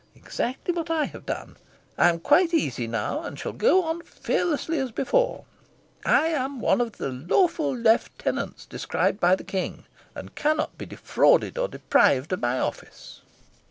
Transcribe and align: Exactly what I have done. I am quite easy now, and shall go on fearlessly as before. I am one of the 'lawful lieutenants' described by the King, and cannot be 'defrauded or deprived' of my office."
Exactly 0.15 0.73
what 0.73 0.89
I 0.89 1.05
have 1.05 1.27
done. 1.27 1.57
I 1.95 2.09
am 2.09 2.19
quite 2.21 2.55
easy 2.55 2.87
now, 2.87 3.21
and 3.21 3.37
shall 3.37 3.53
go 3.53 3.83
on 3.83 4.01
fearlessly 4.01 4.79
as 4.79 4.89
before. 4.91 5.45
I 6.03 6.29
am 6.29 6.59
one 6.59 6.81
of 6.81 6.93
the 6.93 7.09
'lawful 7.09 7.77
lieutenants' 7.77 8.65
described 8.65 9.19
by 9.19 9.35
the 9.35 9.43
King, 9.43 9.85
and 10.15 10.33
cannot 10.33 10.75
be 10.75 10.87
'defrauded 10.87 11.55
or 11.55 11.67
deprived' 11.67 12.33
of 12.33 12.41
my 12.41 12.59
office." 12.59 13.21